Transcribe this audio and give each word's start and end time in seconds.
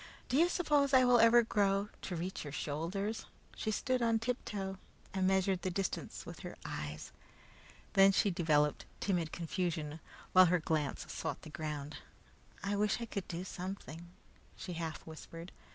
"Do 0.29 0.35
you 0.37 0.49
suppose 0.49 0.95
I 0.95 1.01
ever 1.01 1.37
will 1.37 1.43
grow 1.45 1.89
to 2.01 2.15
reach 2.15 2.43
your 2.43 2.51
shoulders?" 2.51 3.27
She 3.55 3.69
stood 3.69 4.01
on 4.01 4.17
tiptoe 4.17 4.79
and 5.13 5.27
measured 5.27 5.61
the 5.61 5.69
distance 5.69 6.25
with 6.25 6.39
her 6.39 6.55
eyes. 6.65 7.11
Then 7.93 8.11
she 8.11 8.31
developed 8.31 8.85
timid 8.99 9.31
confusion, 9.31 9.99
while 10.33 10.45
her 10.47 10.59
glance 10.59 11.05
sought 11.13 11.43
the 11.43 11.51
ground. 11.51 11.97
"I 12.63 12.75
wish 12.75 12.99
I 12.99 13.05
could 13.05 13.27
do 13.27 13.43
something," 13.43 14.09
she 14.55 14.73
half 14.73 15.05
whispered. 15.05 15.51